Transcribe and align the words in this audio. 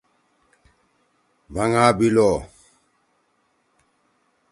بھنگا 1.53 1.85
بِلو: 1.97 2.31